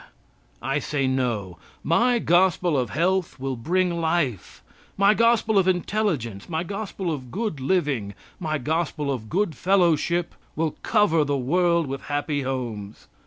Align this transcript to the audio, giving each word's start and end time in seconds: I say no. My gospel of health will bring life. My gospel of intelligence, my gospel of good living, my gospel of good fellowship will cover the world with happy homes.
I 0.63 0.79
say 0.79 1.05
no. 1.05 1.59
My 1.83 2.17
gospel 2.17 2.75
of 2.75 2.89
health 2.89 3.39
will 3.39 3.55
bring 3.55 4.01
life. 4.01 4.63
My 4.97 5.13
gospel 5.13 5.59
of 5.59 5.67
intelligence, 5.67 6.49
my 6.49 6.63
gospel 6.63 7.13
of 7.13 7.29
good 7.29 7.59
living, 7.59 8.15
my 8.39 8.57
gospel 8.57 9.11
of 9.11 9.29
good 9.29 9.53
fellowship 9.55 10.33
will 10.55 10.71
cover 10.81 11.23
the 11.23 11.37
world 11.37 11.85
with 11.85 12.01
happy 12.09 12.41
homes. 12.41 13.09